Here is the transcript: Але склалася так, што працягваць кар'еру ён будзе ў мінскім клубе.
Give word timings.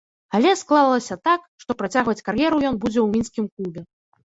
Але 0.35 0.53
склалася 0.61 1.17
так, 1.29 1.41
што 1.65 1.77
працягваць 1.83 2.17
кар'еру 2.31 2.57
ён 2.73 2.83
будзе 2.87 2.99
ў 3.03 3.07
мінскім 3.15 3.45
клубе. 3.53 3.89